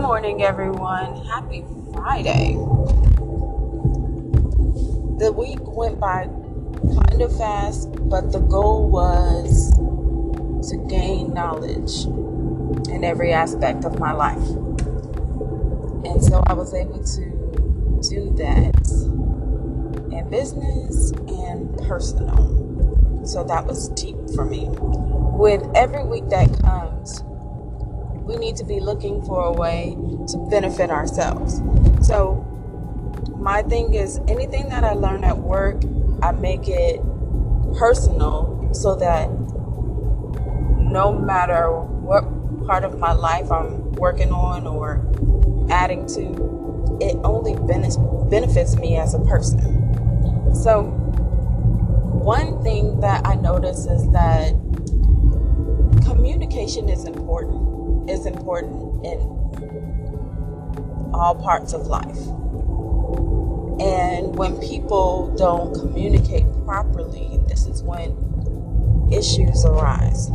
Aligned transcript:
morning, 0.00 0.42
everyone. 0.42 1.14
Happy 1.26 1.62
Friday. 1.92 2.54
The 5.18 5.30
week 5.36 5.58
went 5.60 6.00
by 6.00 6.24
kind 6.24 7.20
of 7.20 7.36
fast, 7.36 7.90
but 8.08 8.32
the 8.32 8.38
goal 8.38 8.88
was 8.88 9.70
to 10.70 10.78
gain 10.88 11.34
knowledge 11.34 12.06
in 12.88 13.04
every 13.04 13.34
aspect 13.34 13.84
of 13.84 13.98
my 13.98 14.12
life. 14.12 14.48
And 16.06 16.24
so 16.24 16.42
I 16.46 16.54
was 16.54 16.72
able 16.72 17.04
to 17.04 18.00
do 18.08 18.32
that 18.38 18.74
in 20.10 20.30
business 20.30 21.12
and 21.28 21.76
personal. 21.86 23.26
So 23.26 23.44
that 23.44 23.66
was 23.66 23.90
deep 23.90 24.16
for 24.34 24.46
me. 24.46 24.66
With 24.70 25.62
every 25.74 26.04
week 26.04 26.30
that 26.30 26.58
comes, 26.62 27.22
we 28.30 28.36
need 28.36 28.54
to 28.54 28.64
be 28.64 28.78
looking 28.78 29.20
for 29.22 29.44
a 29.44 29.52
way 29.52 29.96
to 30.28 30.38
benefit 30.50 30.88
ourselves. 30.88 31.60
So, 32.06 32.46
my 33.36 33.62
thing 33.62 33.94
is 33.94 34.20
anything 34.28 34.68
that 34.68 34.84
I 34.84 34.92
learn 34.92 35.24
at 35.24 35.36
work, 35.36 35.82
I 36.22 36.30
make 36.30 36.68
it 36.68 37.00
personal 37.76 38.70
so 38.72 38.94
that 38.96 39.28
no 40.78 41.12
matter 41.12 41.72
what 41.72 42.22
part 42.66 42.84
of 42.84 43.00
my 43.00 43.12
life 43.12 43.50
I'm 43.50 43.90
working 43.92 44.30
on 44.30 44.66
or 44.66 45.04
adding 45.68 46.06
to, 46.14 46.98
it 47.00 47.16
only 47.24 47.56
benefits 47.56 48.76
me 48.76 48.96
as 48.96 49.14
a 49.14 49.20
person. 49.20 50.54
So, 50.54 50.84
one 52.22 52.62
thing 52.62 53.00
that 53.00 53.26
I 53.26 53.34
notice 53.34 53.86
is 53.86 54.08
that 54.12 54.52
communication 56.04 56.88
is 56.88 57.04
important 57.06 57.79
is 58.10 58.26
important 58.26 59.04
in 59.04 59.18
all 61.14 61.34
parts 61.34 61.72
of 61.72 61.86
life. 61.86 62.18
And 63.80 64.36
when 64.36 64.58
people 64.60 65.34
don't 65.38 65.72
communicate 65.74 66.44
properly, 66.64 67.40
this 67.48 67.66
is 67.66 67.82
when 67.82 68.10
issues 69.10 69.64
arise. 69.64 70.26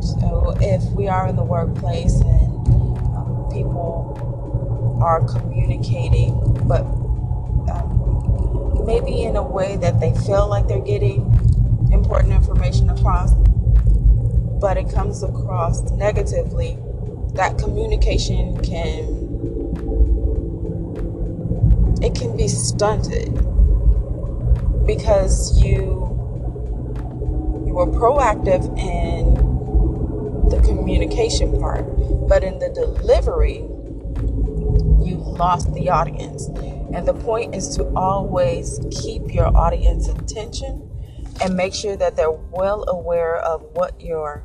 So 0.00 0.54
if 0.60 0.82
we 0.92 1.06
are 1.06 1.28
in 1.28 1.36
the 1.36 1.44
workplace 1.44 2.20
and 2.20 2.68
um, 3.14 3.48
people 3.52 4.98
are 5.00 5.24
communicating, 5.28 6.34
but 6.66 6.82
um, 7.70 8.82
maybe 8.84 9.22
in 9.22 9.36
a 9.36 9.42
way 9.42 9.76
that 9.76 10.00
they 10.00 10.12
feel 10.26 10.48
like 10.48 10.66
they're 10.66 10.80
getting 10.80 11.22
important 11.92 12.32
information 12.32 12.90
across, 12.90 13.32
but 14.60 14.76
it 14.76 14.90
comes 14.92 15.22
across 15.22 15.82
negatively, 15.92 16.78
that 17.34 17.58
communication 17.58 18.56
can 18.62 19.20
it 22.02 22.14
can 22.14 22.36
be 22.36 22.48
stunted 22.48 23.32
because 24.86 25.62
you 25.62 26.08
you 27.66 27.74
were 27.74 27.86
proactive 27.86 28.66
in 28.78 29.34
the 30.50 30.60
communication 30.66 31.58
part 31.60 31.86
but 32.28 32.44
in 32.44 32.58
the 32.58 32.68
delivery 32.70 33.64
you 35.04 35.16
lost 35.16 35.72
the 35.74 35.90
audience. 35.90 36.46
And 36.94 37.06
the 37.06 37.14
point 37.14 37.54
is 37.54 37.76
to 37.76 37.84
always 37.94 38.80
keep 38.90 39.34
your 39.34 39.54
audience 39.56 40.08
attention 40.08 40.88
and 41.40 41.56
make 41.56 41.74
sure 41.74 41.96
that 41.96 42.16
they're 42.16 42.30
well 42.30 42.84
aware 42.88 43.36
of 43.36 43.62
what 43.72 44.00
your 44.00 44.44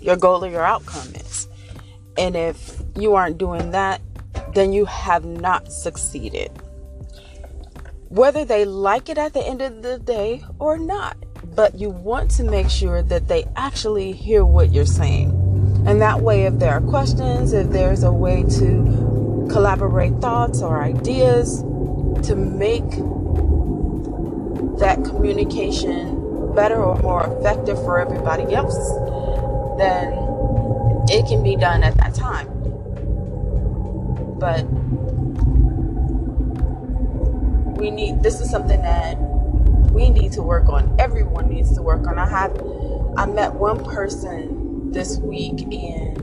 your 0.00 0.16
goal 0.16 0.44
or 0.44 0.48
your 0.48 0.64
outcome 0.64 1.14
is 1.14 1.46
and 2.16 2.36
if 2.36 2.82
you 2.96 3.14
aren't 3.14 3.38
doing 3.38 3.70
that, 3.70 4.00
then 4.54 4.72
you 4.72 4.84
have 4.84 5.24
not 5.24 5.72
succeeded. 5.72 6.50
Whether 8.08 8.44
they 8.44 8.64
like 8.64 9.08
it 9.08 9.16
at 9.18 9.32
the 9.32 9.40
end 9.46 9.62
of 9.62 9.82
the 9.82 9.98
day 9.98 10.44
or 10.58 10.78
not, 10.78 11.16
but 11.54 11.74
you 11.74 11.90
want 11.90 12.30
to 12.32 12.44
make 12.44 12.68
sure 12.68 13.02
that 13.02 13.28
they 13.28 13.44
actually 13.56 14.12
hear 14.12 14.44
what 14.44 14.72
you're 14.72 14.84
saying. 14.84 15.30
And 15.86 16.00
that 16.00 16.20
way, 16.20 16.44
if 16.44 16.58
there 16.58 16.72
are 16.72 16.80
questions, 16.80 17.52
if 17.52 17.70
there's 17.70 18.02
a 18.02 18.12
way 18.12 18.42
to 18.42 19.48
collaborate 19.50 20.14
thoughts 20.20 20.62
or 20.62 20.82
ideas 20.82 21.62
to 22.26 22.36
make 22.36 22.88
that 24.78 25.02
communication 25.04 26.54
better 26.54 26.82
or 26.82 26.96
more 27.02 27.26
effective 27.26 27.76
for 27.78 27.98
everybody 27.98 28.54
else, 28.54 28.76
then 29.78 30.21
it 31.12 31.26
can 31.26 31.42
be 31.42 31.56
done 31.56 31.82
at 31.84 31.94
that 31.98 32.14
time. 32.14 32.48
But 34.38 34.62
we 37.78 37.90
need 37.90 38.22
this 38.22 38.40
is 38.40 38.50
something 38.50 38.80
that 38.80 39.18
we 39.92 40.08
need 40.08 40.32
to 40.32 40.42
work 40.42 40.68
on. 40.70 40.96
Everyone 40.98 41.48
needs 41.50 41.74
to 41.74 41.82
work 41.82 42.06
on. 42.06 42.18
I 42.18 42.28
have 42.28 42.58
I 43.16 43.26
met 43.26 43.52
one 43.52 43.84
person 43.84 44.90
this 44.90 45.18
week 45.18 45.60
and 45.72 46.16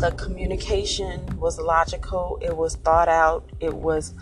the 0.00 0.10
communication 0.12 1.38
was 1.38 1.58
logical, 1.58 2.38
it 2.42 2.56
was 2.56 2.76
thought 2.76 3.08
out, 3.08 3.48
it 3.60 3.74
was 3.74 4.14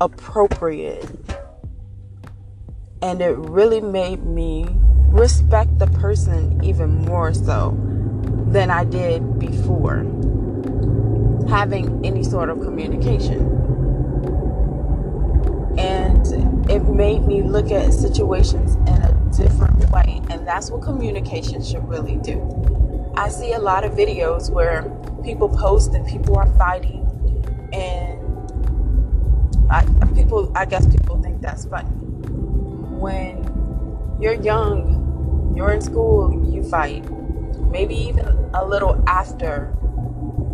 appropriate. 0.00 1.06
And 3.02 3.22
it 3.22 3.36
really 3.36 3.80
made 3.80 4.24
me 4.24 4.66
respect 5.10 5.78
the 5.78 5.86
person 5.88 6.60
even 6.64 6.94
more 7.04 7.34
so 7.34 7.76
than 8.46 8.70
I 8.70 8.84
did 8.84 9.38
before 9.38 10.04
having 11.48 12.04
any 12.04 12.22
sort 12.22 12.48
of 12.48 12.60
communication. 12.60 13.40
And 15.78 16.70
it 16.70 16.84
made 16.84 17.26
me 17.26 17.42
look 17.42 17.70
at 17.70 17.92
situations 17.92 18.74
in 18.74 19.02
a 19.02 19.12
different 19.36 19.90
way. 19.90 20.20
And 20.30 20.46
that's 20.46 20.70
what 20.70 20.82
communication 20.82 21.62
should 21.62 21.88
really 21.88 22.16
do. 22.16 23.12
I 23.16 23.28
see 23.28 23.52
a 23.52 23.58
lot 23.58 23.84
of 23.84 23.92
videos 23.92 24.50
where 24.50 24.82
people 25.24 25.48
post 25.48 25.94
and 25.94 26.06
people 26.06 26.38
are 26.38 26.46
fighting, 26.56 27.06
and 27.72 28.20
I, 29.70 29.84
people, 30.14 30.52
I 30.54 30.64
guess 30.64 30.86
people 30.86 31.20
think 31.20 31.40
that's 31.40 31.64
funny. 31.66 31.90
When 33.00 33.44
you're 34.20 34.34
young 34.34 34.99
you're 35.60 35.72
in 35.72 35.82
school, 35.82 36.50
you 36.50 36.62
fight. 36.62 37.04
Maybe 37.70 37.94
even 37.94 38.26
a 38.54 38.64
little 38.64 39.04
after 39.06 39.76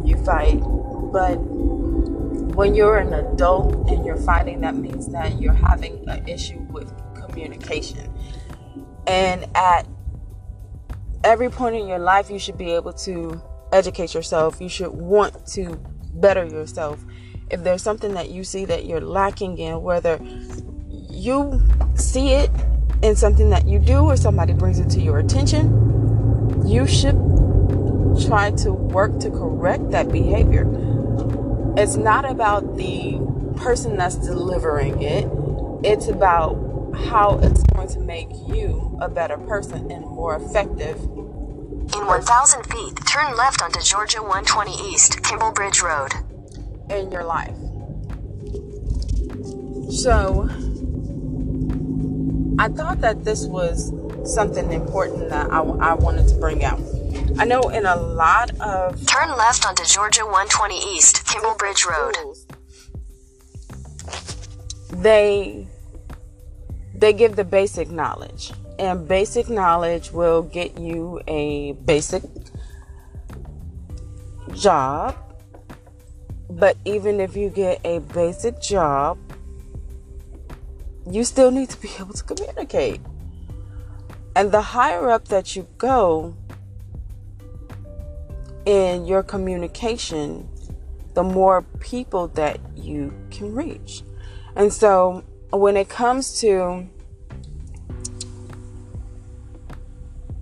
you 0.05 0.17
fight. 0.25 0.59
But 0.59 1.37
when 2.57 2.75
you're 2.75 2.99
an 2.99 3.13
adult 3.13 3.89
and 3.89 4.05
you're 4.05 4.17
fighting, 4.17 4.63
that 4.63 4.75
means 4.75 5.07
that 5.13 5.41
you're 5.41 5.53
having 5.53 6.09
an 6.09 6.27
issue 6.29 6.59
with 6.73 6.93
communication. 7.15 8.13
And 9.07 9.47
at 9.55 9.87
every 11.23 11.51
point 11.51 11.77
in 11.77 11.87
your 11.87 12.01
life, 12.01 12.29
you 12.29 12.41
should 12.41 12.59
be 12.59 12.73
able 12.73 12.93
to 12.95 13.41
educate 13.71 14.13
yourself. 14.13 14.61
You 14.61 14.69
should 14.69 14.91
want 14.91 15.47
to 15.55 15.81
better 16.15 16.45
yourself. 16.45 17.05
If 17.49 17.63
there's 17.63 17.81
something 17.81 18.15
that 18.15 18.31
you 18.31 18.43
see 18.43 18.65
that 18.65 18.87
you're 18.87 19.01
lacking 19.01 19.59
in, 19.59 19.83
whether 19.83 20.19
you 20.91 21.63
see 21.95 22.33
it 22.33 22.51
in 23.03 23.17
something 23.17 23.51
that 23.51 23.67
you 23.67 23.79
do 23.79 23.99
or 23.99 24.17
somebody 24.17 24.53
brings 24.53 24.79
it 24.79 24.89
to 24.91 25.01
your 25.01 25.19
attention, 25.19 26.67
you 26.67 26.87
should 26.87 27.17
try 28.27 28.51
to 28.51 28.73
work 28.73 29.19
to 29.21 29.31
correct 29.31 29.91
that 29.91 30.11
behavior. 30.11 30.67
It's 31.77 31.97
not 31.97 32.29
about 32.29 32.77
the 32.77 33.19
person 33.57 33.97
that's 33.97 34.17
delivering 34.17 35.03
it, 35.03 35.29
it's 35.85 36.09
about 36.09 36.55
how 36.95 37.39
it's 37.43 37.63
going 37.75 37.89
to 37.89 38.01
make 38.01 38.29
you 38.49 38.99
a 39.01 39.09
better 39.09 39.37
person 39.37 39.91
and 39.91 40.05
more 40.05 40.37
effective. 40.37 40.97
In 41.95 42.05
1,000 42.07 42.65
feet, 42.65 42.97
turn 43.07 43.37
left 43.37 43.63
onto 43.63 43.81
Georgia 43.81 44.21
120 44.21 44.93
East, 44.93 45.23
Kimball 45.23 45.53
Bridge 45.53 45.83
Road. 45.83 46.13
In 46.91 47.11
your 47.13 47.25
life. 47.25 47.55
So, 49.91 50.49
I 52.59 52.69
thought 52.69 53.01
that 53.03 53.23
this 53.23 53.45
was 53.45 53.93
something 54.25 54.73
important 54.73 55.29
that 55.29 55.53
I, 55.53 55.61
I 55.61 55.95
wanted 55.95 56.27
to 56.29 56.35
bring 56.37 56.65
out. 56.65 56.81
I 57.39 57.45
know 57.45 57.61
in 57.69 57.85
a 57.85 57.97
lot 57.97 58.51
of 58.61 59.07
turn 59.07 59.29
left 59.37 59.67
onto 59.67 59.85
Georgia 59.85 60.25
120 60.25 60.97
East, 60.97 61.27
Kimball 61.27 61.55
Bridge 61.57 61.85
Road. 61.85 62.17
They 65.03 65.69
they 66.95 67.13
give 67.13 67.37
the 67.37 67.45
basic 67.45 67.91
knowledge, 67.91 68.53
and 68.79 69.07
basic 69.07 69.51
knowledge 69.51 70.13
will 70.13 70.43
get 70.43 70.79
you 70.79 71.21
a 71.29 71.73
basic 71.85 72.23
job. 74.55 75.15
But 76.49 76.79
even 76.87 77.21
if 77.21 77.37
you 77.37 77.51
get 77.51 77.81
a 77.85 77.99
basic 77.99 78.63
job, 78.63 79.19
you 81.09 81.25
still 81.25 81.51
need 81.51 81.71
to 81.71 81.81
be 81.81 81.91
able 81.99 82.15
to 82.15 82.25
communicate. 82.25 83.01
And 84.35 84.53
the 84.53 84.61
higher 84.61 85.11
up 85.11 85.29
that 85.29 85.57
you 85.57 85.67
go, 85.79 86.35
in 88.67 89.07
your 89.07 89.23
communication, 89.23 90.49
the 91.15 91.23
more 91.23 91.63
people 91.81 92.29
that 92.29 92.61
you 92.75 93.15
can 93.31 93.55
reach. 93.55 94.03
And 94.57 94.73
so 94.73 95.23
when 95.51 95.77
it 95.77 95.89
comes 95.89 96.41
to 96.41 96.89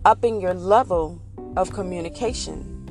upping 0.04 0.40
your 0.40 0.54
level 0.54 1.20
of 1.56 1.72
communication, 1.72 2.88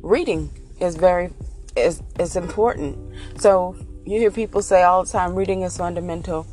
reading 0.00 0.50
is 0.80 0.96
very 0.96 1.30
is 1.76 2.02
is 2.18 2.34
important. 2.34 2.98
So 3.38 3.76
you 4.04 4.18
hear 4.18 4.30
people 4.30 4.62
say 4.62 4.82
all 4.82 5.04
the 5.04 5.10
time 5.10 5.34
reading 5.34 5.62
is 5.62 5.76
fundamental. 5.76 6.46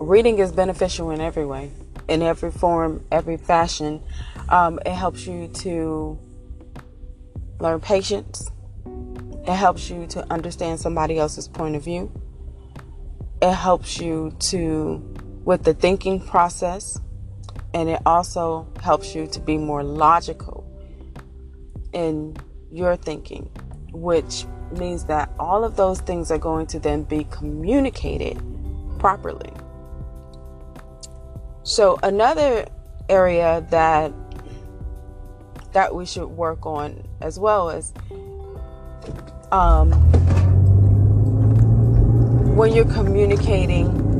Reading 0.00 0.38
is 0.38 0.52
beneficial 0.52 1.10
in 1.10 1.20
every 1.20 1.44
way, 1.44 1.70
in 2.08 2.22
every 2.22 2.50
form, 2.50 3.04
every 3.10 3.36
fashion. 3.36 4.02
Um, 4.48 4.78
it 4.86 4.92
helps 4.92 5.26
you 5.26 5.48
to 5.48 6.18
learn 7.58 7.80
patience. 7.80 8.50
It 8.86 9.54
helps 9.54 9.90
you 9.90 10.06
to 10.08 10.32
understand 10.32 10.78
somebody 10.78 11.18
else's 11.18 11.48
point 11.48 11.74
of 11.74 11.84
view. 11.84 12.12
It 13.40 13.52
helps 13.52 13.98
you 13.98 14.36
to 14.38 15.08
with 15.44 15.64
the 15.64 15.74
thinking 15.74 16.20
process 16.20 17.00
and 17.74 17.88
it 17.88 18.00
also 18.06 18.68
helps 18.80 19.14
you 19.14 19.26
to 19.26 19.40
be 19.40 19.56
more 19.56 19.82
logical 19.82 20.68
in 21.92 22.36
your 22.70 22.96
thinking, 22.96 23.50
which 23.92 24.44
means 24.78 25.04
that 25.04 25.30
all 25.38 25.64
of 25.64 25.76
those 25.76 26.00
things 26.00 26.30
are 26.30 26.38
going 26.38 26.66
to 26.66 26.78
then 26.78 27.02
be 27.02 27.24
communicated 27.30 28.40
properly. 28.98 29.52
So 31.62 31.98
another 32.02 32.66
area 33.08 33.66
that 33.70 34.12
that 35.72 35.94
we 35.94 36.04
should 36.04 36.26
work 36.26 36.66
on 36.66 37.02
as 37.20 37.38
well 37.38 37.70
is 37.70 37.92
um, 39.50 39.92
when 42.54 42.74
you're 42.74 42.84
communicating 42.84 44.12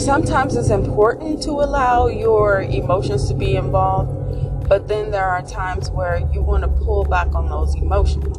sometimes 0.00 0.56
it's 0.56 0.70
important 0.70 1.42
to 1.42 1.50
allow 1.50 2.06
your 2.06 2.62
emotions 2.62 3.28
to 3.28 3.34
be 3.34 3.56
involved, 3.56 4.10
but 4.68 4.86
then 4.86 5.10
there 5.10 5.24
are 5.24 5.42
times 5.42 5.90
where 5.90 6.18
you 6.32 6.42
want 6.42 6.62
to 6.62 6.68
pull 6.68 7.04
back 7.04 7.34
on 7.34 7.48
those 7.48 7.74
emotions. 7.76 8.36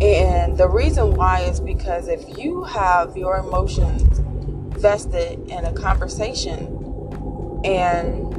And 0.00 0.56
the 0.56 0.68
reason 0.68 1.14
why 1.14 1.40
is 1.40 1.58
because 1.58 2.06
if 2.06 2.38
you 2.38 2.62
have 2.64 3.16
your 3.16 3.38
emotions 3.38 4.20
vested 4.80 5.40
in 5.50 5.64
a 5.64 5.72
conversation 5.72 6.66
and 7.64 8.32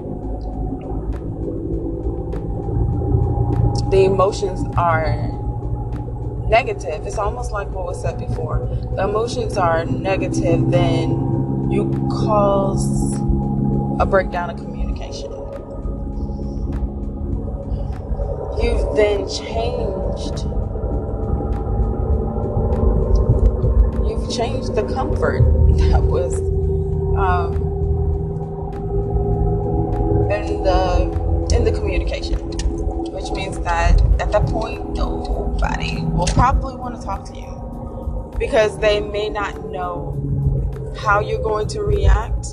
the 3.91 4.05
emotions 4.05 4.63
are 4.77 5.17
negative, 6.47 7.05
it's 7.05 7.17
almost 7.17 7.51
like 7.51 7.69
what 7.71 7.85
was 7.85 8.01
said 8.01 8.17
before. 8.17 8.69
The 8.95 9.03
emotions 9.03 9.57
are 9.57 9.83
negative, 9.85 10.71
then 10.71 11.69
you 11.69 11.91
cause 12.09 13.15
a 13.99 14.05
breakdown 14.05 14.49
of 14.49 14.57
communication. 14.57 15.38
You've 18.61 18.95
then 18.95 19.27
changed. 19.29 20.44
You've 24.06 24.29
changed 24.29 24.75
the 24.75 24.83
comfort 24.94 25.41
that 25.91 26.03
was 26.03 26.35
um, 27.17 27.56
in 30.31 30.63
the 30.63 31.47
in 31.56 31.63
the 31.63 31.71
communication, 31.71 32.38
which 33.11 33.31
means 33.31 33.59
that 33.61 34.01
at 34.19 34.31
that 34.31 34.45
point, 34.47 34.94
nobody 34.94 36.01
will 36.01 36.27
probably 36.27 36.75
want 36.75 37.00
to 37.00 37.01
talk 37.01 37.23
to 37.25 37.35
you 37.35 38.35
because 38.38 38.77
they 38.79 39.00
may 39.00 39.29
not 39.29 39.69
know 39.69 40.15
how 40.97 41.19
you're 41.19 41.41
going 41.41 41.67
to 41.67 41.81
react 41.81 42.47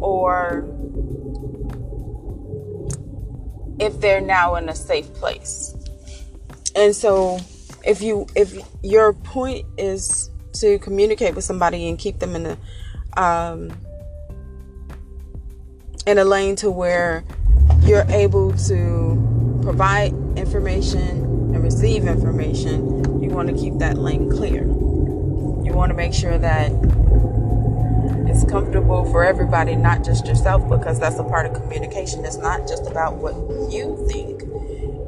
or 0.00 0.68
if 3.78 4.00
they're 4.00 4.20
now 4.20 4.56
in 4.56 4.68
a 4.68 4.74
safe 4.74 5.12
place. 5.14 5.74
And 6.74 6.94
so 6.94 7.38
if 7.84 8.02
you 8.02 8.26
if 8.34 8.58
your 8.82 9.12
point 9.12 9.64
is 9.78 10.30
to 10.54 10.78
communicate 10.80 11.34
with 11.34 11.44
somebody 11.44 11.88
and 11.88 11.98
keep 11.98 12.18
them 12.18 12.34
in 12.36 12.46
a 12.46 13.20
um, 13.20 13.72
in 16.06 16.18
a 16.18 16.24
lane 16.24 16.56
to 16.56 16.70
where 16.70 17.24
you're 17.82 18.06
able 18.08 18.52
to 18.52 19.60
provide 19.62 20.12
information 20.36 21.08
and 21.54 21.62
receive 21.62 22.06
information, 22.06 23.22
you 23.22 23.30
want 23.30 23.48
to 23.48 23.54
keep 23.54 23.78
that 23.78 23.98
lane 23.98 24.30
clear. 24.30 24.62
You 24.62 25.72
want 25.72 25.90
to 25.90 25.94
make 25.94 26.12
sure 26.12 26.38
that 26.38 26.70
comfortable 28.56 29.04
for 29.12 29.22
everybody, 29.22 29.76
not 29.76 30.02
just 30.02 30.26
yourself, 30.26 30.66
because 30.70 30.98
that's 30.98 31.18
a 31.18 31.24
part 31.24 31.44
of 31.44 31.52
communication. 31.52 32.24
It's 32.24 32.38
not 32.38 32.66
just 32.66 32.90
about 32.90 33.16
what 33.16 33.34
you 33.70 34.02
think, 34.08 34.44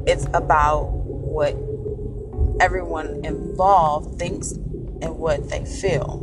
it's 0.07 0.25
about 0.35 0.83
what 0.91 1.57
everyone 2.59 3.25
involved 3.25 4.19
thinks 4.19 4.51
and 4.51 5.17
what 5.17 5.49
they 5.49 5.65
feel. 5.65 6.17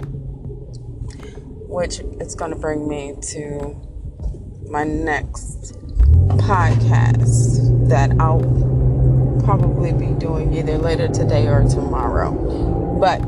Which 1.67 1.99
is 2.20 2.37
going 2.37 2.52
to 2.52 2.56
bring 2.56 2.87
me 2.87 3.17
to 3.32 3.75
my 4.69 4.84
next 4.84 5.75
podcast 6.38 7.88
that 7.88 8.12
I'll 8.20 8.38
probably 9.44 9.93
be 9.93 10.14
doing 10.14 10.55
either 10.55 10.79
later 10.79 11.08
today 11.08 11.49
or 11.49 11.64
tomorrow. 11.69 12.31
But 13.00 13.19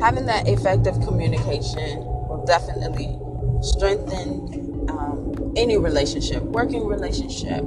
having 0.00 0.26
that 0.26 0.48
effective 0.48 0.94
communication 1.06 1.98
will 2.26 2.44
definitely 2.46 3.18
strengthen 3.62 4.88
um, 4.88 5.52
any 5.56 5.76
relationship, 5.76 6.42
working 6.44 6.86
relationship, 6.86 7.64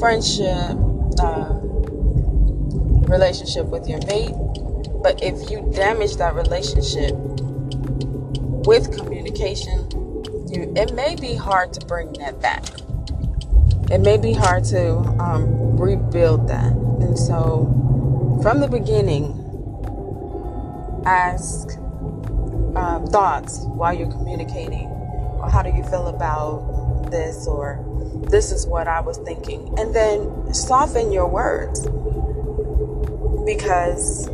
friendship, 0.00 0.76
uh, 1.20 1.60
relationship 3.08 3.66
with 3.66 3.88
your 3.88 4.00
mate. 4.06 4.34
But 5.02 5.22
if 5.22 5.50
you 5.50 5.70
damage 5.72 6.16
that 6.16 6.34
relationship 6.34 7.14
with 8.66 8.96
communication, 8.96 9.88
you, 10.50 10.72
it 10.76 10.92
may 10.94 11.14
be 11.14 11.34
hard 11.34 11.72
to 11.74 11.86
bring 11.86 12.12
that 12.14 12.40
back. 12.42 12.64
It 13.90 14.00
may 14.00 14.16
be 14.16 14.32
hard 14.32 14.64
to 14.66 14.96
um, 15.20 15.76
rebuild 15.76 16.48
that. 16.48 16.72
And 16.72 17.18
so, 17.18 17.66
from 18.42 18.60
the 18.60 18.68
beginning, 18.68 19.39
ask 21.04 21.76
um, 22.76 23.06
thoughts 23.06 23.60
while 23.64 23.92
you're 23.92 24.10
communicating, 24.10 24.86
or 24.86 25.48
how 25.50 25.62
do 25.62 25.70
you 25.70 25.82
feel 25.84 26.08
about 26.08 27.10
this, 27.10 27.46
or 27.46 27.84
this 28.28 28.52
is 28.52 28.66
what 28.66 28.86
I 28.86 29.00
was 29.00 29.18
thinking, 29.18 29.74
and 29.78 29.94
then 29.94 30.54
soften 30.54 31.12
your 31.12 31.28
words 31.28 31.88
because 33.44 34.28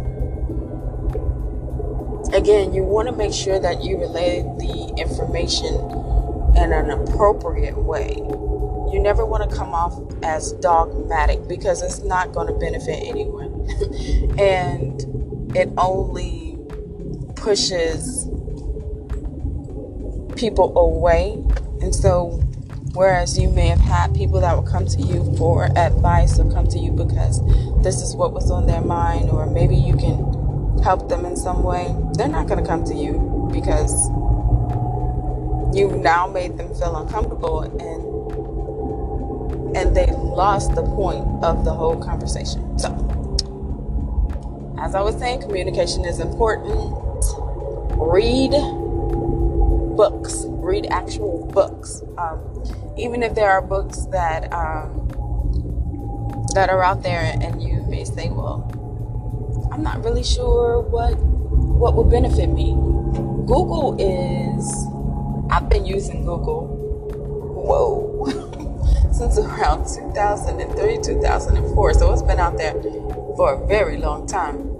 again, 2.32 2.74
you 2.74 2.82
want 2.82 3.08
to 3.08 3.14
make 3.14 3.32
sure 3.32 3.58
that 3.58 3.82
you 3.82 3.98
relay 3.98 4.42
the 4.42 4.94
information 4.98 5.74
in 6.56 6.72
an 6.72 6.90
appropriate 6.90 7.78
way. 7.78 8.14
You 8.92 9.00
never 9.00 9.24
want 9.24 9.48
to 9.48 9.56
come 9.56 9.74
off 9.74 9.98
as 10.22 10.52
dogmatic 10.54 11.46
because 11.48 11.82
it's 11.82 12.02
not 12.02 12.32
going 12.32 12.46
to 12.48 12.54
benefit 12.54 13.02
anyone. 13.04 13.66
and 14.38 15.56
it 15.56 15.70
only 15.76 16.45
pushes 17.46 18.28
people 20.34 20.76
away. 20.76 21.34
And 21.80 21.94
so, 21.94 22.40
whereas 22.92 23.38
you 23.38 23.48
may 23.50 23.68
have 23.68 23.78
had 23.78 24.12
people 24.16 24.40
that 24.40 24.56
will 24.56 24.64
come 24.64 24.84
to 24.84 25.00
you 25.00 25.32
for 25.36 25.66
advice 25.78 26.40
or 26.40 26.50
come 26.50 26.66
to 26.66 26.78
you 26.80 26.90
because 26.90 27.40
this 27.84 28.02
is 28.02 28.16
what 28.16 28.32
was 28.32 28.50
on 28.50 28.66
their 28.66 28.80
mind, 28.80 29.30
or 29.30 29.46
maybe 29.46 29.76
you 29.76 29.96
can 29.96 30.82
help 30.82 31.08
them 31.08 31.24
in 31.24 31.36
some 31.36 31.62
way, 31.62 31.94
they're 32.14 32.26
not 32.26 32.48
going 32.48 32.60
to 32.60 32.68
come 32.68 32.82
to 32.82 32.94
you 32.94 33.48
because 33.52 33.92
you've 35.72 36.00
now 36.00 36.26
made 36.26 36.58
them 36.58 36.74
feel 36.74 36.96
uncomfortable 36.96 37.60
and 37.60 38.16
and 39.76 39.96
they 39.96 40.06
lost 40.06 40.74
the 40.74 40.82
point 40.82 41.24
of 41.44 41.64
the 41.64 41.72
whole 41.72 41.96
conversation. 41.96 42.76
So, 42.76 42.90
as 44.80 44.96
I 44.96 45.00
was 45.00 45.16
saying, 45.16 45.42
communication 45.42 46.04
is 46.04 46.18
important 46.18 47.05
read 47.96 48.52
books, 49.96 50.44
read 50.48 50.86
actual 50.90 51.46
books. 51.52 52.02
Um, 52.18 52.40
even 52.96 53.22
if 53.22 53.34
there 53.34 53.50
are 53.50 53.62
books 53.62 54.06
that 54.06 54.52
um, 54.52 55.08
that 56.54 56.68
are 56.70 56.82
out 56.82 57.02
there, 57.02 57.20
and 57.40 57.62
you 57.62 57.82
may 57.88 58.04
say, 58.04 58.28
"Well, 58.28 58.70
I'm 59.72 59.82
not 59.82 60.04
really 60.04 60.24
sure 60.24 60.80
what 60.80 61.18
what 61.18 61.94
would 61.94 62.10
benefit 62.10 62.48
me." 62.48 62.74
Google 63.46 63.96
is 64.00 64.86
I've 65.50 65.68
been 65.68 65.86
using 65.86 66.24
Google, 66.24 66.66
whoa, 66.66 68.26
since 69.12 69.38
around 69.38 69.86
2003, 69.86 70.98
2004. 71.02 71.94
So 71.94 72.12
it's 72.12 72.22
been 72.22 72.40
out 72.40 72.58
there 72.58 72.72
for 73.36 73.54
a 73.54 73.66
very 73.66 73.98
long 73.98 74.26
time. 74.26 74.76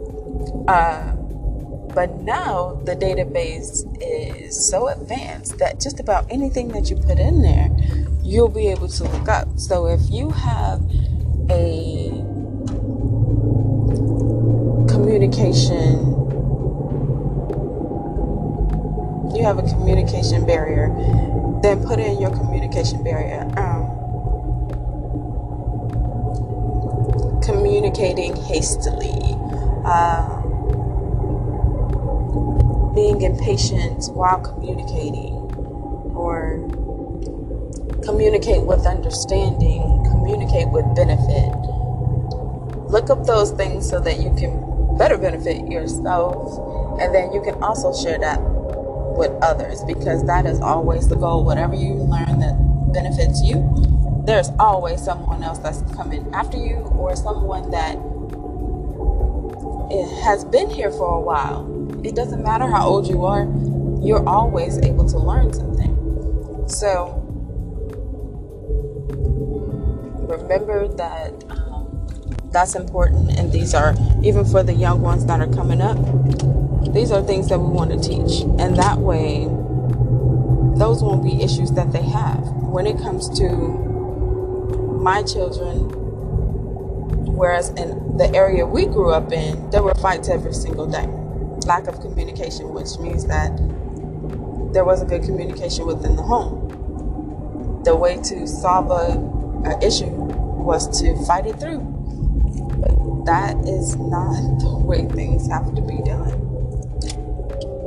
Uh, 0.67 1.16
but 1.97 2.15
now 2.21 2.79
the 2.85 2.95
database 2.95 3.83
is 4.03 4.69
so 4.69 4.89
advanced 4.89 5.57
that 5.57 5.81
just 5.81 5.99
about 5.99 6.27
anything 6.31 6.69
that 6.69 6.91
you 6.91 6.97
put 6.97 7.19
in 7.19 7.41
there, 7.41 7.75
you'll 8.23 8.51
be 8.51 8.69
able 8.69 8.87
to 8.87 9.05
look 9.05 9.31
up. 9.31 9.49
So 9.59 9.87
if 9.87 10.11
you 10.11 10.29
have 10.29 10.83
a 11.49 12.11
communication 14.93 16.13
you 19.35 19.43
have 19.43 19.59
a 19.59 19.63
communication 19.63 20.45
barrier 20.47 20.89
then 21.63 21.83
put 21.83 21.99
in 21.99 22.21
your 22.21 22.31
communication 22.31 23.03
barrier 23.05 23.41
um, 23.57 23.87
communicating 27.43 28.37
hastily 28.37 29.35
uh, 29.85 30.36
being 32.97 33.21
impatient 33.21 34.07
while 34.15 34.41
communicating 34.41 35.35
or 36.17 36.67
communicate 38.03 38.63
with 38.63 38.87
understanding 38.87 39.83
communicate 40.11 40.69
with 40.71 40.85
benefit. 40.97 41.53
Look 42.91 43.11
up 43.11 43.27
those 43.27 43.51
things 43.53 43.89
so 43.89 44.01
that 44.01 44.19
you 44.19 44.35
can 44.35 44.97
better 44.97 45.19
benefit 45.19 45.71
yourself 45.71 46.59
and 46.99 47.15
then 47.15 47.33
you 47.33 47.43
can 47.43 47.63
also 47.63 47.93
share 47.93 48.19
that 48.19 48.41
with 48.41 49.31
others 49.43 49.85
because 49.85 50.25
that 50.25 50.47
is 50.47 50.59
always 50.61 51.09
the 51.09 51.17
goal. 51.17 51.45
Whatever 51.45 51.75
you 51.75 51.95
learn 51.95 52.41
that 52.41 52.57
benefits 52.93 53.43
you 53.43 53.61
there's 54.25 54.51
always 54.59 55.01
someone 55.05 55.43
else 55.43 55.59
that's 55.59 55.83
coming 55.95 56.27
after 56.35 56.57
you 56.57 56.77
or 56.99 57.15
someone 57.15 57.71
that 57.71 57.97
has 60.25 60.45
been 60.47 60.69
here 60.69 60.91
for 60.91 61.19
a 61.19 61.21
while 61.21 61.76
it 62.07 62.15
doesn't 62.15 62.43
matter 62.43 62.67
how 62.67 62.87
old 62.87 63.09
you 63.09 63.25
are 63.25 63.45
you're 64.03 64.27
always 64.29 64.79
able 64.79 65.09
to 65.09 65.19
learn 65.19 65.53
something 65.53 65.93
so 66.69 67.23
remember 70.29 70.89
that 70.89 71.33
um, 71.51 72.07
that's 72.51 72.75
important. 72.75 73.39
And 73.39 73.53
these 73.53 73.75
are, 73.75 73.95
even 74.23 74.45
for 74.45 74.63
the 74.63 74.73
young 74.73 75.03
ones 75.03 75.27
that 75.27 75.41
are 75.41 75.53
coming 75.53 75.81
up, 75.81 75.99
these 76.93 77.11
are 77.11 77.23
things 77.23 77.49
that 77.49 77.59
we 77.59 77.69
want 77.69 77.91
to 77.91 77.99
teach. 77.99 78.43
And 78.59 78.77
that 78.77 78.99
way, 78.99 79.45
those 80.79 81.03
won't 81.03 81.23
be 81.23 81.43
issues 81.43 81.73
that 81.73 81.93
they 81.93 82.03
have. 82.03 82.41
When 82.41 82.87
it 82.87 82.99
comes 82.99 83.29
to 83.39 83.49
my 83.49 85.23
children, 85.23 85.81
whereas 87.37 87.71
in 87.71 88.17
the 88.17 88.31
area 88.35 88.67
we 88.67 88.87
grew 88.87 89.13
up 89.13 89.33
in, 89.33 89.71
there 89.71 89.83
were 89.83 89.95
fights 89.95 90.29
every 90.29 90.55
single 90.55 90.87
day. 90.87 91.07
Lack 91.67 91.89
of 91.89 92.01
communication, 92.01 92.73
which 92.73 92.99
means 92.99 93.27
that 93.27 93.57
there 94.73 94.85
wasn't 94.85 95.11
good 95.11 95.23
communication 95.23 95.87
within 95.87 96.17
the 96.17 96.23
home. 96.23 97.83
The 97.85 97.95
way 97.95 98.17
to 98.17 98.47
solve 98.47 98.91
a, 98.91 99.69
a 99.69 99.85
issue 99.85 100.07
was 100.07 101.01
to 101.01 101.17
fight 101.27 101.47
it 101.47 101.59
through 101.59 101.97
that 103.27 103.57
is 103.67 103.97
not 103.97 104.59
the 104.61 104.79
way 104.79 105.05
things 105.07 105.49
have 105.49 105.75
to 105.75 105.83
be 105.83 106.01
done. 106.03 106.33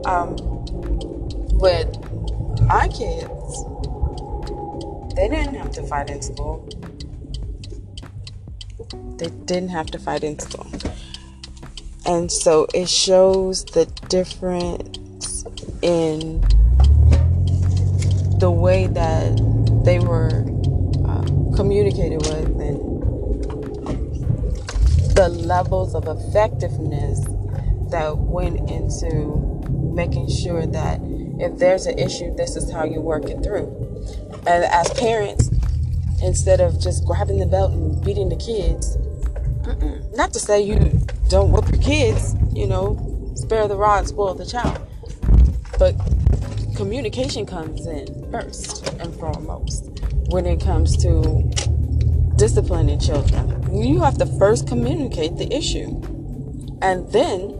Um, 0.05 0.35
with 1.57 1.87
our 2.69 2.87
kids, 2.87 3.65
they 5.15 5.27
didn't 5.29 5.55
have 5.55 5.71
to 5.71 5.83
fight 5.83 6.09
in 6.09 6.21
school. 6.21 6.67
They 9.17 9.29
didn't 9.45 9.69
have 9.69 9.87
to 9.87 9.99
fight 9.99 10.23
in 10.23 10.39
school. 10.39 10.67
And 12.09 12.31
so 12.31 12.65
it 12.73 12.89
shows 12.89 13.63
the 13.65 13.85
difference 14.07 15.45
in 15.83 16.41
the 18.39 18.49
way 18.49 18.87
that 18.87 19.37
they 19.85 19.99
were 19.99 20.43
uh, 21.07 21.55
communicated 21.55 22.17
with 22.25 22.47
and 22.59 22.79
the 25.15 25.29
levels 25.29 25.93
of 25.93 26.07
effectiveness 26.07 27.25
that 27.91 28.17
went 28.17 28.67
into 28.71 29.61
making 29.93 30.29
sure 30.29 30.65
that 30.65 30.99
if 31.39 31.59
there's 31.59 31.85
an 31.85 31.99
issue, 31.99 32.35
this 32.35 32.55
is 32.55 32.71
how 32.71 32.85
you 32.85 33.01
work 33.01 33.25
it 33.25 33.43
through. 33.43 33.67
And 34.47 34.63
as 34.63 34.91
parents, 34.95 35.51
instead 36.23 36.59
of 36.59 36.81
just 36.81 37.05
grabbing 37.05 37.37
the 37.37 37.45
belt 37.45 37.71
and 37.71 38.03
beating 38.03 38.29
the 38.29 38.35
kids, 38.35 38.97
not 40.17 40.33
to 40.33 40.39
say 40.39 40.59
you 40.59 40.99
don't 41.29 41.51
whip 41.51 41.69
your 41.71 41.81
kids, 41.81 42.35
you 42.51 42.67
know, 42.67 43.31
spare 43.35 43.67
the 43.67 43.75
rod, 43.75 44.07
spoil 44.07 44.33
the 44.33 44.45
child. 44.45 44.79
But 45.77 45.95
communication 46.75 47.45
comes 47.45 47.85
in 47.85 48.31
first 48.31 48.87
and 48.99 49.13
foremost 49.15 50.01
when 50.29 50.45
it 50.45 50.59
comes 50.59 50.97
to 50.97 51.43
disciplining 52.35 52.99
children 52.99 53.59
you 53.71 53.99
have 53.99 54.17
to 54.17 54.25
first 54.25 54.67
communicate 54.67 55.37
the 55.37 55.53
issue. 55.53 56.01
And 56.81 57.11
then, 57.11 57.59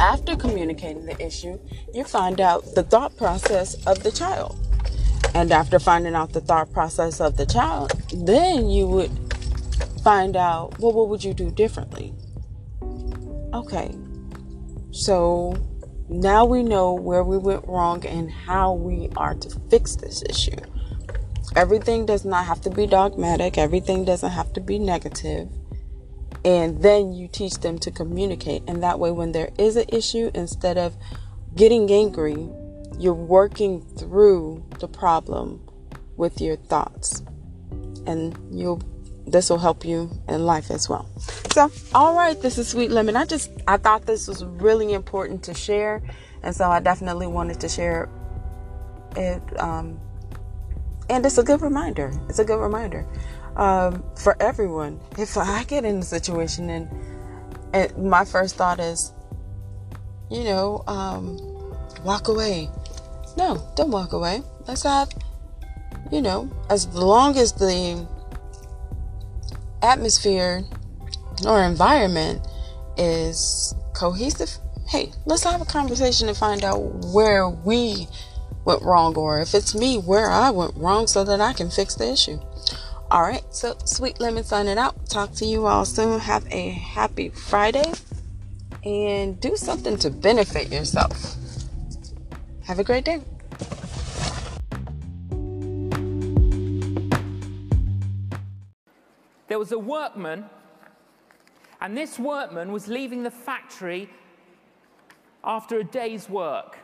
after 0.00 0.36
communicating 0.36 1.06
the 1.06 1.20
issue, 1.24 1.58
you 1.92 2.04
find 2.04 2.40
out 2.40 2.74
the 2.74 2.82
thought 2.82 3.16
process 3.16 3.74
of 3.86 4.02
the 4.02 4.12
child. 4.12 4.56
And 5.34 5.50
after 5.50 5.78
finding 5.78 6.14
out 6.14 6.32
the 6.32 6.40
thought 6.40 6.72
process 6.72 7.20
of 7.20 7.36
the 7.36 7.46
child, 7.46 7.92
then 8.14 8.70
you 8.70 8.86
would 8.86 9.10
find 10.04 10.36
out, 10.36 10.78
well, 10.78 10.92
what 10.92 11.08
would 11.08 11.24
you 11.24 11.34
do 11.34 11.50
differently? 11.50 12.14
Okay, 13.54 13.94
so 14.90 15.56
now 16.10 16.44
we 16.44 16.62
know 16.62 16.92
where 16.92 17.24
we 17.24 17.38
went 17.38 17.66
wrong 17.66 18.04
and 18.04 18.30
how 18.30 18.74
we 18.74 19.08
are 19.16 19.34
to 19.34 19.60
fix 19.70 19.96
this 19.96 20.22
issue. 20.28 20.56
Everything 21.56 22.04
does 22.04 22.26
not 22.26 22.44
have 22.44 22.60
to 22.62 22.70
be 22.70 22.86
dogmatic, 22.86 23.56
everything 23.56 24.04
doesn't 24.04 24.32
have 24.32 24.52
to 24.52 24.60
be 24.60 24.78
negative. 24.78 25.48
And 26.44 26.82
then 26.82 27.14
you 27.14 27.26
teach 27.26 27.60
them 27.60 27.78
to 27.80 27.90
communicate. 27.90 28.62
And 28.68 28.82
that 28.82 28.98
way, 28.98 29.10
when 29.10 29.32
there 29.32 29.50
is 29.58 29.76
an 29.76 29.86
issue, 29.88 30.30
instead 30.34 30.78
of 30.78 30.96
getting 31.56 31.90
angry, 31.90 32.48
you're 32.98 33.14
working 33.14 33.82
through 33.96 34.64
the 34.78 34.88
problem 34.88 35.66
with 36.16 36.40
your 36.40 36.56
thoughts. 36.56 37.22
And 38.06 38.38
you'll 38.50 38.82
this 39.30 39.50
will 39.50 39.58
help 39.58 39.84
you 39.84 40.10
in 40.28 40.44
life 40.44 40.70
as 40.70 40.88
well. 40.88 41.08
So, 41.52 41.70
all 41.94 42.14
right, 42.14 42.40
this 42.40 42.58
is 42.58 42.68
Sweet 42.68 42.90
Lemon. 42.90 43.16
I 43.16 43.24
just 43.24 43.50
I 43.66 43.76
thought 43.76 44.06
this 44.06 44.28
was 44.28 44.44
really 44.44 44.92
important 44.92 45.42
to 45.44 45.54
share, 45.54 46.02
and 46.42 46.54
so 46.54 46.70
I 46.70 46.80
definitely 46.80 47.26
wanted 47.26 47.60
to 47.60 47.68
share 47.68 48.08
it 49.16 49.42
um, 49.58 50.00
and 51.10 51.24
it's 51.24 51.38
a 51.38 51.42
good 51.42 51.62
reminder. 51.62 52.12
It's 52.28 52.38
a 52.38 52.44
good 52.44 52.60
reminder 52.60 53.06
um, 53.56 54.04
for 54.16 54.40
everyone. 54.40 55.00
If 55.16 55.36
I 55.36 55.64
get 55.64 55.84
in 55.84 55.98
a 55.98 56.02
situation 56.02 56.68
and, 56.70 56.88
and 57.72 58.10
my 58.10 58.24
first 58.24 58.56
thought 58.56 58.78
is, 58.78 59.12
you 60.30 60.44
know, 60.44 60.84
um, 60.86 61.38
walk 62.04 62.28
away. 62.28 62.68
No, 63.36 63.66
don't 63.76 63.90
walk 63.90 64.12
away. 64.12 64.42
Let's 64.66 64.82
have, 64.82 65.10
you 66.12 66.20
know, 66.20 66.50
as 66.68 66.86
long 66.94 67.38
as 67.38 67.52
the 67.52 68.06
atmosphere 69.82 70.64
or 71.46 71.62
environment 71.62 72.46
is 72.96 73.74
cohesive, 73.94 74.50
hey, 74.88 75.12
let's 75.26 75.44
have 75.44 75.60
a 75.60 75.64
conversation 75.64 76.28
and 76.28 76.36
find 76.36 76.64
out 76.64 76.78
where 77.12 77.48
we 77.48 78.08
went 78.64 78.82
wrong, 78.82 79.16
or 79.16 79.40
if 79.40 79.54
it's 79.54 79.74
me, 79.74 79.98
where 79.98 80.30
I 80.30 80.50
went 80.50 80.76
wrong, 80.76 81.06
so 81.06 81.24
that 81.24 81.40
I 81.40 81.52
can 81.52 81.70
fix 81.70 81.94
the 81.94 82.10
issue. 82.10 82.38
All 83.10 83.22
right, 83.22 83.42
so 83.50 83.76
Sweet 83.84 84.20
Lemon 84.20 84.44
signing 84.44 84.76
out. 84.76 85.06
Talk 85.06 85.32
to 85.36 85.46
you 85.46 85.66
all 85.66 85.86
soon. 85.86 86.20
Have 86.20 86.46
a 86.52 86.70
happy 86.70 87.30
Friday 87.30 87.92
and 88.84 89.40
do 89.40 89.56
something 89.56 89.96
to 89.98 90.10
benefit 90.10 90.70
yourself. 90.70 91.36
Have 92.64 92.78
a 92.78 92.84
great 92.84 93.06
day. 93.06 93.22
There 99.58 99.64
was 99.64 99.72
a 99.72 99.78
workman, 99.80 100.44
and 101.80 101.96
this 101.96 102.16
workman 102.16 102.70
was 102.70 102.86
leaving 102.86 103.24
the 103.24 103.30
factory 103.32 104.08
after 105.42 105.80
a 105.80 105.82
day's 105.82 106.30
work 106.30 106.78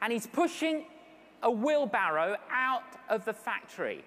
and 0.00 0.12
he's 0.12 0.26
pushing 0.26 0.86
a 1.40 1.52
wheelbarrow 1.52 2.36
out 2.50 2.82
of 3.08 3.24
the 3.24 3.32
factory. 3.32 4.04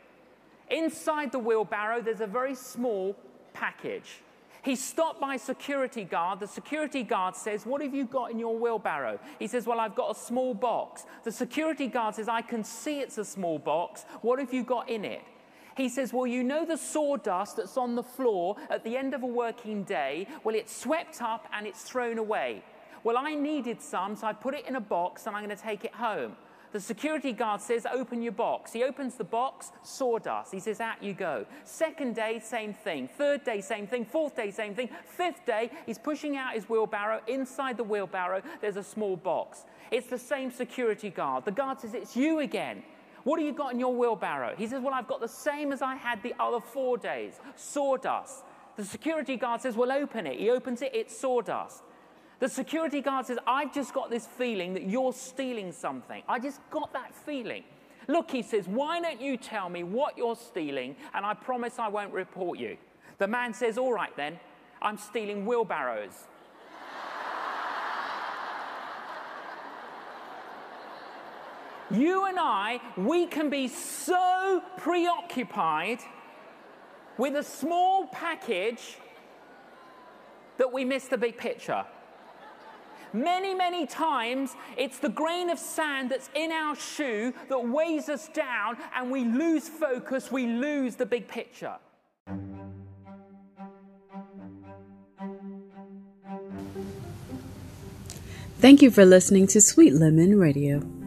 Inside 0.70 1.32
the 1.32 1.40
wheelbarrow, 1.40 2.02
there's 2.02 2.20
a 2.20 2.28
very 2.28 2.56
small 2.56 3.16
package. 3.54 4.20
He's 4.62 4.84
stopped 4.84 5.22
by 5.22 5.36
a 5.36 5.40
security 5.40 6.04
guard. 6.04 6.42
The 6.42 6.48
security 6.48 7.04
guard 7.04 7.38
says, 7.38 7.66
What 7.66 7.82
have 7.82 7.96
you 7.96 8.04
got 8.04 8.32
in 8.32 8.38
your 8.38 8.60
wheelbarrow? 8.60 9.18
He 9.40 9.48
says, 9.48 9.66
Well, 9.66 9.80
I've 9.80 9.96
got 9.96 10.12
a 10.12 10.20
small 10.20 10.54
box. 10.54 11.06
The 11.24 11.32
security 11.32 11.88
guard 11.88 12.16
says, 12.16 12.28
I 12.28 12.42
can 12.42 12.66
see 12.66 13.00
it's 13.00 13.18
a 13.18 13.24
small 13.24 13.60
box. 13.60 14.04
What 14.22 14.40
have 14.40 14.54
you 14.54 14.64
got 14.64 14.90
in 14.90 15.06
it? 15.06 15.22
He 15.76 15.90
says, 15.90 16.14
Well, 16.14 16.28
you 16.28 16.44
know 16.44 16.66
the 16.66 16.78
sawdust 16.78 17.58
that's 17.58 17.78
on 17.78 17.96
the 17.96 18.04
floor 18.04 18.56
at 18.70 18.84
the 18.84 18.98
end 18.98 19.14
of 19.14 19.24
a 19.24 19.28
working 19.28 19.84
day? 19.84 20.28
Well, 20.44 20.56
it's 20.56 20.76
swept 20.76 21.22
up 21.22 21.48
and 21.54 21.68
it's 21.68 21.84
thrown 21.84 22.18
away. 22.18 22.64
Well, 23.04 23.18
I 23.18 23.36
needed 23.36 23.82
some, 23.82 24.16
so 24.16 24.26
I 24.26 24.34
put 24.34 24.56
it 24.56 24.66
in 24.68 24.76
a 24.76 24.82
box 24.82 25.28
and 25.28 25.36
I'm 25.36 25.44
going 25.44 25.56
to 25.56 25.62
take 25.62 25.86
it 25.86 25.94
home. 25.94 26.36
The 26.72 26.82
security 26.82 27.32
guard 27.32 27.62
says, 27.62 27.86
Open 27.90 28.22
your 28.22 28.32
box. 28.32 28.74
He 28.74 28.84
opens 28.84 29.16
the 29.16 29.24
box, 29.24 29.72
sawdust. 29.84 30.52
He 30.52 30.60
says, 30.60 30.82
Out 30.82 31.02
you 31.02 31.14
go. 31.14 31.46
Second 31.64 32.16
day, 32.16 32.42
same 32.44 32.74
thing. 32.74 33.08
Third 33.08 33.44
day, 33.44 33.62
same 33.62 33.88
thing. 33.88 34.06
Fourth 34.06 34.36
day, 34.36 34.52
same 34.52 34.76
thing. 34.76 34.90
Fifth 35.06 35.46
day, 35.46 35.72
he's 35.86 35.98
pushing 35.98 36.36
out 36.36 36.54
his 36.54 36.68
wheelbarrow. 36.68 37.22
Inside 37.28 37.78
the 37.78 37.84
wheelbarrow, 37.84 38.42
there's 38.60 38.76
a 38.76 38.84
small 38.84 39.16
box. 39.16 39.64
It's 39.92 40.08
the 40.08 40.18
same 40.18 40.52
security 40.52 41.10
guard. 41.10 41.46
The 41.46 41.52
guard 41.52 41.80
says, 41.80 41.94
It's 41.94 42.16
you 42.16 42.40
again. 42.40 42.84
What 43.26 43.40
have 43.40 43.46
you 43.48 43.54
got 43.54 43.74
in 43.74 43.80
your 43.80 43.94
wheelbarrow? 43.94 44.54
He 44.56 44.68
says, 44.68 44.82
Well, 44.82 44.94
I've 44.94 45.08
got 45.08 45.20
the 45.20 45.28
same 45.28 45.74
as 45.74 45.82
I 45.82 45.96
had 45.96 46.22
the 46.22 46.36
other 46.40 46.60
four 46.60 46.96
days 46.96 47.40
sawdust. 47.56 48.44
The 48.78 48.86
security 48.86 49.36
guard 49.36 49.62
says, 49.62 49.76
Well, 49.76 49.92
open 49.92 50.28
it. 50.28 50.40
He 50.40 50.52
opens 50.52 50.84
it, 50.84 50.92
it's 50.94 51.18
sawdust. 51.18 51.82
The 52.40 52.48
security 52.48 53.02
guard 53.02 53.26
says, 53.26 53.40
I've 53.48 53.74
just 53.74 53.94
got 53.94 54.12
this 54.12 54.28
feeling 54.28 54.76
that 54.76 54.84
you're 54.88 55.12
stealing 55.12 55.72
something. 55.72 56.22
I 56.30 56.38
just 56.38 56.60
got 56.70 56.94
that 56.94 57.16
feeling. 57.16 57.64
Look, 58.08 58.30
he 58.30 58.44
says, 58.44 58.68
why 58.68 59.02
don't 59.02 59.20
you 59.20 59.38
tell 59.38 59.70
me 59.70 59.82
what 59.82 60.18
you're 60.18 60.36
stealing 60.36 60.96
and 61.16 61.26
I 61.26 61.34
promise 61.34 61.80
I 61.80 61.88
won't 61.88 62.14
report 62.14 62.60
you? 62.60 62.78
The 63.18 63.28
man 63.28 63.56
says, 63.56 63.80
all 63.80 63.94
right 63.94 64.16
then, 64.16 64.40
I'm 64.82 64.98
stealing 64.98 65.48
wheelbarrows. 65.48 66.28
You 71.92 72.26
and 72.26 72.38
I, 72.40 72.80
we 72.98 73.28
can 73.28 73.50
be 73.50 73.68
so 73.68 74.62
preoccupied 74.78 76.00
with 77.18 77.36
a 77.36 77.44
small 77.44 78.08
package 78.08 78.98
that 80.58 80.72
we 80.72 80.86
miss 80.86 81.08
the 81.08 81.18
big 81.18 81.38
picture. 81.38 81.86
Many, 83.14 83.54
many 83.54 83.86
times, 83.86 84.56
it's 84.78 85.00
the 85.00 85.10
grain 85.10 85.50
of 85.50 85.58
sand 85.58 86.12
that's 86.12 86.30
in 86.36 86.52
our 86.52 86.76
shoe 86.76 87.34
that 87.48 87.60
weighs 87.60 88.10
us 88.10 88.28
down, 88.30 88.78
and 88.94 89.10
we 89.10 89.24
lose 89.24 89.70
focus, 89.70 90.32
we 90.32 90.46
lose 90.46 90.96
the 90.96 91.06
big 91.06 91.28
picture. 91.28 91.76
Thank 98.60 98.82
you 98.82 98.92
for 98.92 99.06
listening 99.06 99.48
to 99.48 99.62
Sweet 99.62 99.94
Lemon 99.94 100.38
Radio. 100.38 101.05